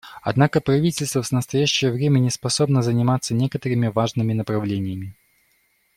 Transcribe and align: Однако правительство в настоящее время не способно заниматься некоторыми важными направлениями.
Однако 0.23 0.61
правительство 0.61 1.21
в 1.21 1.31
настоящее 1.31 1.91
время 1.91 2.17
не 2.17 2.31
способно 2.31 2.81
заниматься 2.81 3.35
некоторыми 3.35 3.85
важными 3.85 4.33
направлениями. 4.33 5.13